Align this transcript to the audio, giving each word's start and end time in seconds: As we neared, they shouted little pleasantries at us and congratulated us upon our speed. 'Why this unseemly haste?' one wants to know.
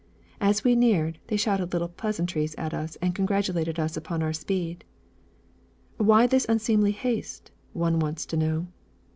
As 0.39 0.63
we 0.63 0.73
neared, 0.75 1.19
they 1.27 1.37
shouted 1.37 1.71
little 1.73 1.87
pleasantries 1.87 2.55
at 2.55 2.73
us 2.73 2.95
and 3.03 3.13
congratulated 3.13 3.79
us 3.79 3.95
upon 3.95 4.23
our 4.23 4.33
speed. 4.33 4.83
'Why 5.97 6.25
this 6.25 6.47
unseemly 6.49 6.91
haste?' 6.93 7.51
one 7.73 7.99
wants 7.99 8.25
to 8.25 8.37
know. 8.37 8.67